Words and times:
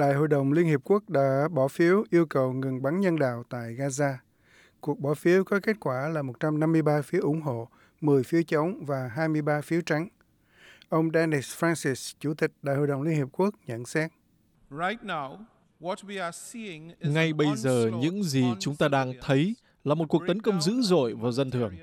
Đại 0.00 0.14
hội 0.14 0.28
đồng 0.28 0.52
Liên 0.52 0.66
Hiệp 0.66 0.80
Quốc 0.84 1.08
đã 1.08 1.48
bỏ 1.50 1.68
phiếu 1.68 2.04
yêu 2.10 2.26
cầu 2.26 2.52
ngừng 2.52 2.82
bắn 2.82 3.00
nhân 3.00 3.18
đạo 3.18 3.44
tại 3.48 3.74
Gaza. 3.74 4.14
Cuộc 4.80 5.00
bỏ 5.00 5.14
phiếu 5.14 5.44
có 5.44 5.60
kết 5.62 5.76
quả 5.80 6.08
là 6.08 6.22
153 6.22 7.02
phiếu 7.02 7.22
ủng 7.22 7.40
hộ, 7.40 7.68
10 8.00 8.22
phiếu 8.22 8.42
chống 8.42 8.84
và 8.84 9.10
23 9.14 9.60
phiếu 9.60 9.80
trắng. 9.80 10.08
Ông 10.88 11.10
Dennis 11.14 11.56
Francis, 11.58 12.14
Chủ 12.18 12.34
tịch 12.34 12.52
Đại 12.62 12.76
hội 12.76 12.86
đồng 12.86 13.02
Liên 13.02 13.14
Hiệp 13.14 13.28
Quốc 13.32 13.54
nhận 13.66 13.84
xét. 13.84 14.10
Ngay 17.00 17.32
bây 17.32 17.56
giờ, 17.56 17.90
những 18.00 18.22
gì 18.22 18.44
chúng 18.60 18.76
ta 18.76 18.88
đang 18.88 19.12
thấy 19.22 19.56
là 19.84 19.94
một 19.94 20.04
cuộc 20.08 20.22
tấn 20.26 20.42
công 20.42 20.60
dữ 20.60 20.80
dội 20.82 21.14
vào 21.14 21.32
dân 21.32 21.50
thường, 21.50 21.74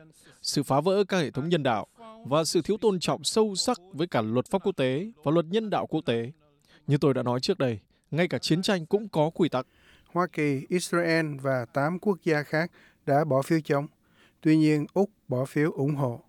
sự 0.41 0.63
phá 0.63 0.81
vỡ 0.81 1.03
các 1.03 1.17
hệ 1.17 1.31
thống 1.31 1.49
nhân 1.49 1.63
đạo 1.63 1.87
và 2.25 2.43
sự 2.43 2.61
thiếu 2.61 2.77
tôn 2.77 2.99
trọng 2.99 3.23
sâu 3.23 3.55
sắc 3.55 3.77
với 3.93 4.07
cả 4.07 4.21
luật 4.21 4.45
pháp 4.47 4.63
quốc 4.63 4.77
tế 4.77 5.11
và 5.23 5.31
luật 5.31 5.45
nhân 5.45 5.69
đạo 5.69 5.87
quốc 5.87 6.01
tế. 6.05 6.31
Như 6.87 6.97
tôi 6.97 7.13
đã 7.13 7.23
nói 7.23 7.39
trước 7.39 7.57
đây, 7.57 7.79
ngay 8.11 8.27
cả 8.27 8.37
chiến 8.37 8.61
tranh 8.61 8.85
cũng 8.85 9.09
có 9.09 9.29
quy 9.29 9.49
tắc. 9.49 9.65
Hoa 10.13 10.27
Kỳ, 10.27 10.65
Israel 10.69 11.25
và 11.41 11.65
8 11.65 11.99
quốc 11.99 12.17
gia 12.23 12.43
khác 12.43 12.71
đã 13.05 13.23
bỏ 13.23 13.41
phiếu 13.41 13.59
chống. 13.59 13.87
Tuy 14.41 14.57
nhiên, 14.57 14.85
Úc 14.93 15.09
bỏ 15.27 15.45
phiếu 15.45 15.71
ủng 15.71 15.95
hộ. 15.95 16.23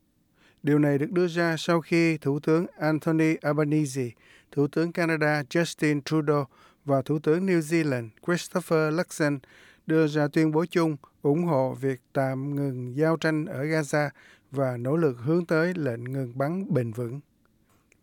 Điều 0.63 0.79
này 0.79 0.99
được 0.99 1.11
đưa 1.11 1.27
ra 1.27 1.57
sau 1.59 1.81
khi 1.81 2.19
Thủ 2.19 2.41
tướng 2.41 2.67
Anthony 2.79 3.37
Albanese, 3.43 4.11
Thủ 4.53 4.67
tướng 4.69 4.93
Canada 4.93 5.43
Justin 5.43 6.01
Trudeau 6.01 6.49
và 6.85 7.03
Thủ 7.03 7.19
tướng 7.19 7.47
New 7.47 7.61
Zealand 7.61 8.09
Christopher 8.27 8.95
Luxon 8.95 9.39
đưa 9.87 10.07
ra 10.07 10.29
tuyên 10.33 10.53
bố 10.53 10.65
chung 10.71 10.97
ủng 11.23 11.45
hộ 11.45 11.75
việc 11.75 12.01
tạm 12.13 12.57
ngừng 12.57 12.97
giao 12.97 13.17
tranh 13.17 13.47
ở 13.47 13.65
Gaza 13.65 14.11
và 14.51 14.77
nỗ 14.77 14.97
lực 14.97 15.17
hướng 15.19 15.47
tới 15.47 15.73
lệnh 15.77 16.05
ngừng 16.05 16.39
bắn 16.39 16.75
bền 16.75 16.93
vững. 16.93 17.21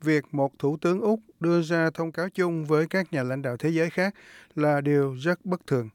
Việc 0.06 0.26
một 0.32 0.60
thủ 0.60 0.78
tướng 0.78 1.02
Úc 1.02 1.20
đưa 1.40 1.62
ra 1.62 1.90
thông 1.90 2.12
cáo 2.12 2.30
chung 2.30 2.66
với 2.66 2.88
các 2.88 3.14
nhà 3.14 3.24
lãnh 3.24 3.42
đạo 3.42 3.58
thế 3.58 3.70
giới 3.70 3.90
khác 3.90 4.16
là 4.56 4.82
điều 4.82 5.14
rất 5.14 5.46
bất 5.46 5.68
thường. 5.68 5.90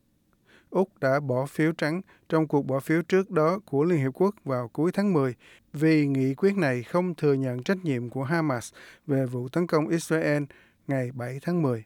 Úc 0.71 0.99
đã 1.01 1.21
bỏ 1.21 1.47
phiếu 1.47 1.73
trắng 1.73 2.01
trong 2.29 2.49
cuộc 2.49 2.67
bỏ 2.67 2.81
phiếu 2.81 3.03
trước 3.03 3.31
đó 3.31 3.59
của 3.65 3.85
Liên 3.85 3.99
Hiệp 3.99 4.13
Quốc 4.15 4.35
vào 4.45 4.69
cuối 4.69 4.93
tháng 4.93 5.13
10 5.13 5.35
vì 5.73 6.07
nghị 6.07 6.35
quyết 6.35 6.57
này 6.57 6.83
không 6.83 7.15
thừa 7.15 7.33
nhận 7.33 7.63
trách 7.63 7.85
nhiệm 7.85 8.11
của 8.11 8.25
Hamas 8.25 8.73
về 9.07 9.27
vụ 9.27 9.49
tấn 9.49 9.67
công 9.67 9.89
Israel 9.89 10.43
ngày 10.87 11.11
7 11.13 11.39
tháng 11.43 11.63
10. 11.63 11.85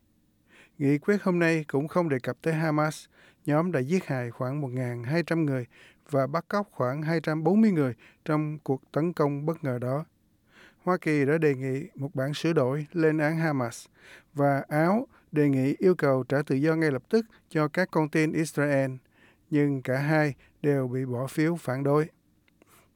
Nghị 0.78 0.98
quyết 0.98 1.22
hôm 1.22 1.38
nay 1.38 1.64
cũng 1.68 1.88
không 1.88 2.08
đề 2.08 2.18
cập 2.18 2.36
tới 2.42 2.54
Hamas, 2.54 3.04
nhóm 3.46 3.72
đã 3.72 3.80
giết 3.80 4.06
hại 4.06 4.30
khoảng 4.30 4.62
1.200 4.62 5.44
người 5.44 5.66
và 6.10 6.26
bắt 6.26 6.44
cóc 6.48 6.68
khoảng 6.70 7.02
240 7.02 7.70
người 7.70 7.94
trong 8.24 8.58
cuộc 8.62 8.92
tấn 8.92 9.12
công 9.12 9.46
bất 9.46 9.64
ngờ 9.64 9.78
đó. 9.78 10.04
Hoa 10.84 10.96
Kỳ 10.96 11.24
đã 11.24 11.38
đề 11.38 11.54
nghị 11.54 11.88
một 11.94 12.14
bản 12.14 12.34
sửa 12.34 12.52
đổi 12.52 12.86
lên 12.92 13.18
án 13.18 13.36
Hamas 13.36 13.86
và 14.34 14.64
Áo 14.68 15.06
đề 15.32 15.48
nghị 15.48 15.74
yêu 15.78 15.94
cầu 15.94 16.24
trả 16.28 16.42
tự 16.42 16.54
do 16.54 16.74
ngay 16.74 16.90
lập 16.90 17.02
tức 17.08 17.26
cho 17.48 17.68
các 17.68 17.88
con 17.90 18.08
tin 18.08 18.32
Israel, 18.32 18.90
nhưng 19.50 19.82
cả 19.82 19.98
hai 19.98 20.34
đều 20.62 20.88
bị 20.88 21.04
bỏ 21.04 21.26
phiếu 21.26 21.56
phản 21.56 21.82
đối. 21.82 22.06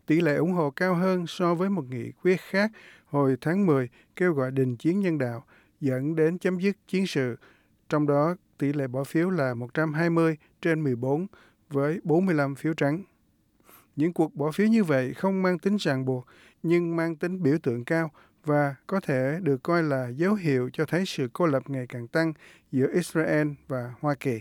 Tỷ 0.07 0.21
lệ 0.21 0.37
ủng 0.37 0.53
hộ 0.53 0.71
cao 0.71 0.95
hơn 0.95 1.27
so 1.27 1.55
với 1.55 1.71
một 1.71 1.85
nghị 1.91 2.13
quyết 2.23 2.41
khác 2.41 2.71
hồi 3.07 3.37
tháng 3.41 3.67
10 3.67 3.89
kêu 4.17 4.33
gọi 4.33 4.51
đình 4.51 4.77
chiến 4.77 5.01
nhân 5.01 5.19
đạo 5.19 5.45
dẫn 5.81 6.17
đến 6.17 6.39
chấm 6.39 6.59
dứt 6.59 6.77
chiến 6.89 7.07
sự, 7.07 7.37
trong 7.89 8.07
đó 8.07 8.35
tỷ 8.59 8.73
lệ 8.73 8.87
bỏ 8.87 9.05
phiếu 9.05 9.31
là 9.31 9.55
120 9.55 10.37
trên 10.63 10.85
14 10.85 11.27
với 11.71 12.01
45 12.05 12.55
phiếu 12.55 12.75
trắng. 12.75 13.03
Những 13.99 14.13
cuộc 14.13 14.35
bỏ 14.35 14.51
phiếu 14.51 14.67
như 14.67 14.85
vậy 14.85 15.15
không 15.15 15.43
mang 15.43 15.59
tính 15.59 15.77
ràng 15.77 16.05
buộc, 16.05 16.27
nhưng 16.63 16.97
mang 16.97 17.17
tính 17.17 17.43
biểu 17.43 17.59
tượng 17.63 17.85
cao 17.85 18.11
và 18.45 18.75
có 18.87 19.01
thể 19.01 19.39
được 19.43 19.63
coi 19.63 19.83
là 19.83 20.09
dấu 20.09 20.35
hiệu 20.35 20.71
cho 20.73 20.85
thấy 20.85 21.05
sự 21.07 21.29
cô 21.33 21.47
lập 21.47 21.63
ngày 21.71 21.87
càng 21.89 22.09
tăng 22.09 22.33
giữa 22.73 22.87
Israel 22.95 23.49
và 23.69 23.95
Hoa 24.01 24.15
Kỳ. 24.15 24.41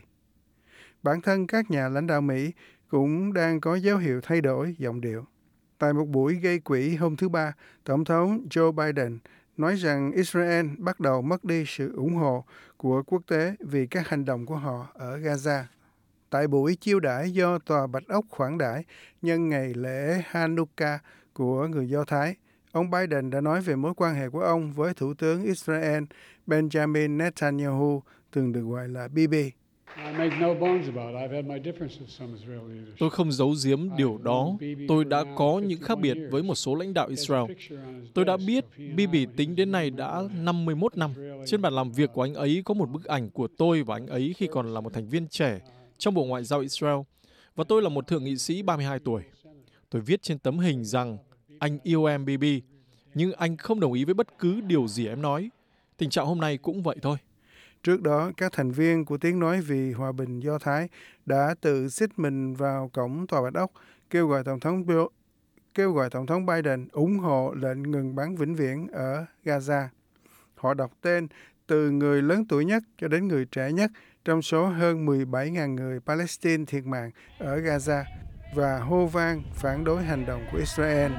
Bản 1.04 1.22
thân 1.22 1.48
các 1.48 1.72
nhà 1.72 1.90
lãnh 1.90 2.08
đạo 2.08 2.22
Mỹ 2.22 2.52
cũng 2.88 3.34
đang 3.34 3.62
có 3.62 3.76
dấu 3.76 3.98
hiệu 3.98 4.22
thay 4.22 4.42
đổi 4.42 4.76
giọng 4.78 5.02
điệu. 5.02 5.26
Tại 5.78 5.94
một 5.94 6.06
buổi 6.06 6.36
gây 6.36 6.60
quỹ 6.60 6.96
hôm 6.96 7.16
thứ 7.16 7.30
Ba, 7.30 7.54
Tổng 7.84 8.06
thống 8.06 8.48
Joe 8.50 8.72
Biden 8.72 9.20
nói 9.58 9.76
rằng 9.76 10.12
Israel 10.12 10.68
bắt 10.78 11.00
đầu 11.00 11.22
mất 11.22 11.44
đi 11.44 11.64
sự 11.68 11.96
ủng 11.96 12.16
hộ 12.16 12.46
của 12.78 13.04
quốc 13.04 13.22
tế 13.28 13.56
vì 13.60 13.88
các 13.88 14.08
hành 14.08 14.26
động 14.26 14.46
của 14.46 14.56
họ 14.56 14.88
ở 14.94 15.18
Gaza. 15.18 15.64
Tại 16.30 16.48
buổi 16.48 16.76
chiêu 16.76 17.00
đãi 17.00 17.32
do 17.32 17.60
Tòa 17.60 17.88
Bạch 17.88 18.08
Ốc 18.08 18.26
khoản 18.30 18.58
đãi 18.58 18.84
nhân 19.22 19.50
ngày 19.50 19.74
lễ 19.74 20.22
Hanukkah 20.26 21.04
của 21.34 21.68
người 21.68 21.90
Do 21.90 22.04
Thái, 22.04 22.36
ông 22.72 22.92
Biden 22.92 23.30
đã 23.30 23.42
nói 23.42 23.62
về 23.62 23.76
mối 23.76 23.94
quan 23.98 24.16
hệ 24.16 24.30
của 24.30 24.42
ông 24.42 24.72
với 24.72 24.94
Thủ 24.94 25.14
tướng 25.14 25.44
Israel 25.44 26.04
Benjamin 26.48 27.18
Netanyahu, 27.18 28.04
thường 28.32 28.52
được 28.52 28.62
gọi 28.62 28.88
là 28.88 29.08
Bibi. 29.08 29.52
Tôi 33.00 33.10
không 33.10 33.32
giấu 33.32 33.54
giếm 33.66 33.90
điều 33.98 34.20
đó. 34.24 34.50
Tôi 34.88 35.06
đã 35.06 35.24
có 35.36 35.62
những 35.66 35.82
khác 35.82 36.00
biệt 36.00 36.18
với 36.32 36.44
một 36.44 36.56
số 36.56 36.76
lãnh 36.76 36.94
đạo 36.94 37.08
Israel. 37.08 37.52
Tôi 38.14 38.26
đã 38.26 38.38
biết 38.48 38.66
Bibi 38.96 39.28
tính 39.38 39.56
đến 39.56 39.72
nay 39.72 39.90
đã 39.90 40.22
51 40.44 40.98
năm. 40.98 41.12
Trên 41.46 41.62
bàn 41.62 41.74
làm 41.74 41.92
việc 41.92 42.10
của 42.14 42.22
anh 42.22 42.34
ấy 42.34 42.62
có 42.66 42.74
một 42.74 42.90
bức 42.90 43.06
ảnh 43.06 43.30
của 43.30 43.48
tôi 43.58 43.84
và 43.84 43.96
anh 43.96 44.08
ấy 44.08 44.34
khi 44.38 44.48
còn 44.52 44.74
là 44.74 44.82
một 44.82 44.94
thành 44.94 45.10
viên 45.10 45.28
trẻ 45.28 45.60
trong 45.98 46.14
Bộ 46.14 46.26
Ngoại 46.26 46.44
giao 46.44 46.60
Israel. 46.60 47.00
Và 47.56 47.64
tôi 47.68 47.82
là 47.82 47.90
một 47.90 48.08
thượng 48.08 48.24
nghị 48.24 48.38
sĩ 48.38 48.62
32 48.62 49.00
tuổi. 49.00 49.24
Tôi 49.90 50.02
viết 50.02 50.22
trên 50.22 50.40
tấm 50.40 50.60
hình 50.60 50.84
rằng 50.84 51.18
anh 51.60 51.80
yêu 51.84 52.06
em 52.06 52.26
Bibi, 52.26 52.62
nhưng 53.14 53.34
anh 53.34 53.58
không 53.58 53.80
đồng 53.80 53.94
ý 53.94 54.06
với 54.06 54.14
bất 54.14 54.40
cứ 54.40 54.62
điều 54.62 54.88
gì 54.88 55.08
em 55.08 55.22
nói. 55.22 55.50
Tình 55.98 56.10
trạng 56.10 56.26
hôm 56.26 56.40
nay 56.40 56.58
cũng 56.58 56.84
vậy 56.84 56.96
thôi. 57.02 57.18
Trước 57.84 58.02
đó, 58.02 58.32
các 58.38 58.52
thành 58.52 58.72
viên 58.72 59.06
của 59.06 59.18
Tiếng 59.18 59.40
Nói 59.40 59.62
vì 59.62 59.92
Hòa 59.92 60.12
bình 60.12 60.40
Do 60.40 60.60
Thái 60.60 60.90
đã 61.26 61.56
tự 61.62 61.90
xích 61.90 62.20
mình 62.20 62.54
vào 62.54 62.90
cổng 62.94 63.28
Tòa 63.28 63.42
Bạch 63.42 63.54
Ốc, 63.54 63.72
kêu 64.10 64.28
gọi 64.28 64.44
Tổng 64.44 64.60
thống 64.60 64.86
Bill, 64.86 65.02
kêu 65.74 65.92
gọi 65.92 66.10
Tổng 66.10 66.26
thống 66.26 66.46
Biden 66.46 66.88
ủng 66.92 67.20
hộ 67.20 67.54
lệnh 67.54 67.92
ngừng 67.92 68.16
bắn 68.16 68.36
vĩnh 68.36 68.56
viễn 68.56 68.88
ở 68.88 69.26
Gaza. 69.44 69.88
Họ 70.56 70.74
đọc 70.74 70.92
tên 71.02 71.28
từ 71.68 71.92
người 71.92 72.22
lớn 72.22 72.46
tuổi 72.50 72.66
nhất 72.66 72.84
cho 72.98 73.08
đến 73.08 73.28
người 73.28 73.46
trẻ 73.46 73.72
nhất 73.72 73.92
trong 74.28 74.42
số 74.42 74.66
hơn 74.66 75.06
17.000 75.06 75.74
người 75.74 76.00
Palestine 76.00 76.66
thiệt 76.66 76.86
mạng 76.86 77.12
ở 77.38 77.58
Gaza 77.58 78.04
và 78.56 78.80
hô 78.80 79.06
vang 79.06 79.44
phản 79.54 79.84
đối 79.84 80.04
hành 80.04 80.26
động 80.26 80.46
của 80.52 80.58
Israel. 80.58 81.12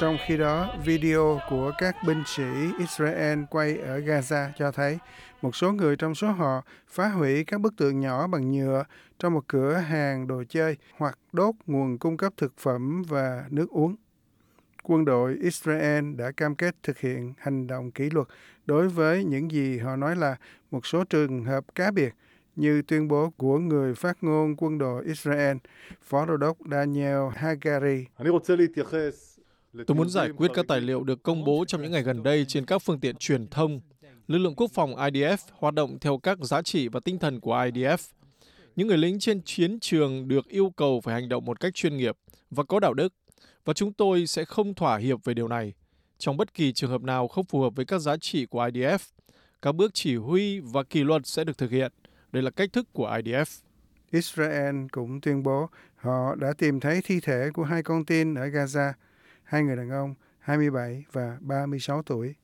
Trong 0.00 0.16
khi 0.26 0.36
đó, 0.36 0.74
video 0.84 1.40
của 1.50 1.72
các 1.78 1.96
binh 2.06 2.22
sĩ 2.26 2.42
Israel 2.78 3.38
quay 3.50 3.78
ở 3.78 3.98
Gaza 3.98 4.50
cho 4.58 4.72
thấy 4.72 4.98
một 5.42 5.56
số 5.56 5.72
người 5.72 5.96
trong 5.96 6.14
số 6.14 6.30
họ 6.30 6.62
phá 6.88 7.08
hủy 7.08 7.44
các 7.44 7.60
bức 7.60 7.76
tượng 7.76 8.00
nhỏ 8.00 8.26
bằng 8.26 8.52
nhựa 8.52 8.84
trong 9.18 9.34
một 9.34 9.44
cửa 9.48 9.74
hàng 9.74 10.26
đồ 10.26 10.42
chơi 10.48 10.76
hoặc 10.98 11.18
đốt 11.32 11.54
nguồn 11.66 11.98
cung 11.98 12.16
cấp 12.16 12.32
thực 12.36 12.52
phẩm 12.58 13.02
và 13.08 13.44
nước 13.50 13.70
uống. 13.70 13.96
Quân 14.82 15.04
đội 15.04 15.36
Israel 15.40 16.14
đã 16.14 16.30
cam 16.30 16.54
kết 16.54 16.74
thực 16.82 16.98
hiện 16.98 17.32
hành 17.38 17.66
động 17.66 17.90
kỷ 17.90 18.10
luật 18.10 18.28
đối 18.66 18.88
với 18.88 19.24
những 19.24 19.50
gì 19.50 19.78
họ 19.78 19.96
nói 19.96 20.16
là 20.16 20.36
một 20.70 20.86
số 20.86 21.04
trường 21.04 21.44
hợp 21.44 21.74
cá 21.74 21.90
biệt 21.90 22.14
như 22.56 22.82
tuyên 22.82 23.08
bố 23.08 23.30
của 23.36 23.58
người 23.58 23.94
phát 23.94 24.18
ngôn 24.20 24.56
quân 24.56 24.78
đội 24.78 25.04
Israel, 25.04 25.56
Phó 26.02 26.26
Đô 26.26 26.36
đốc 26.36 26.56
Daniel 26.70 27.28
Hagari. 27.34 28.04
Tôi 29.86 29.96
muốn 29.96 30.08
giải 30.10 30.30
quyết 30.36 30.50
các 30.54 30.64
tài 30.68 30.80
liệu 30.80 31.04
được 31.04 31.22
công 31.22 31.44
bố 31.44 31.64
trong 31.64 31.82
những 31.82 31.92
ngày 31.92 32.02
gần 32.02 32.22
đây 32.22 32.44
trên 32.48 32.66
các 32.66 32.82
phương 32.82 33.00
tiện 33.00 33.16
truyền 33.16 33.46
thông. 33.46 33.80
Lực 34.28 34.38
lượng 34.38 34.54
quốc 34.54 34.70
phòng 34.74 34.94
IDF 34.94 35.36
hoạt 35.52 35.74
động 35.74 35.98
theo 36.00 36.18
các 36.18 36.38
giá 36.38 36.62
trị 36.62 36.88
và 36.88 37.00
tinh 37.04 37.18
thần 37.18 37.40
của 37.40 37.54
IDF. 37.54 37.98
Những 38.76 38.88
người 38.88 38.98
lính 38.98 39.18
trên 39.18 39.42
chiến 39.42 39.80
trường 39.80 40.28
được 40.28 40.48
yêu 40.48 40.72
cầu 40.76 41.00
phải 41.00 41.14
hành 41.14 41.28
động 41.28 41.44
một 41.44 41.60
cách 41.60 41.74
chuyên 41.74 41.96
nghiệp 41.96 42.16
và 42.50 42.64
có 42.64 42.80
đạo 42.80 42.94
đức, 42.94 43.14
và 43.64 43.72
chúng 43.72 43.92
tôi 43.92 44.26
sẽ 44.26 44.44
không 44.44 44.74
thỏa 44.74 44.98
hiệp 44.98 45.24
về 45.24 45.34
điều 45.34 45.48
này. 45.48 45.74
Trong 46.18 46.36
bất 46.36 46.54
kỳ 46.54 46.72
trường 46.72 46.90
hợp 46.90 47.02
nào 47.02 47.28
không 47.28 47.44
phù 47.44 47.60
hợp 47.60 47.76
với 47.76 47.84
các 47.84 47.98
giá 47.98 48.16
trị 48.16 48.46
của 48.46 48.66
IDF, 48.66 48.98
các 49.62 49.74
bước 49.74 49.90
chỉ 49.94 50.16
huy 50.16 50.60
và 50.60 50.82
kỷ 50.82 51.04
luật 51.04 51.26
sẽ 51.26 51.44
được 51.44 51.58
thực 51.58 51.70
hiện. 51.70 51.92
Đây 52.32 52.42
là 52.42 52.50
cách 52.50 52.72
thức 52.72 52.88
của 52.92 53.08
IDF. 53.10 53.60
Israel 54.10 54.76
cũng 54.92 55.20
tuyên 55.20 55.42
bố 55.42 55.68
họ 55.96 56.34
đã 56.34 56.52
tìm 56.58 56.80
thấy 56.80 57.00
thi 57.04 57.20
thể 57.20 57.50
của 57.54 57.64
hai 57.64 57.82
con 57.82 58.04
tin 58.04 58.34
ở 58.34 58.46
Gaza, 58.46 58.92
hai 59.44 59.62
người 59.62 59.76
đàn 59.76 59.90
ông 59.90 60.14
27 60.38 61.04
và 61.12 61.38
36 61.40 62.02
tuổi. 62.02 62.34